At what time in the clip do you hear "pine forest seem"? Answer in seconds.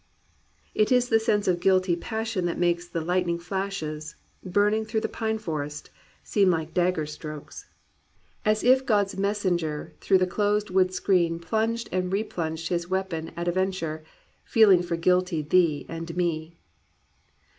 5.07-6.49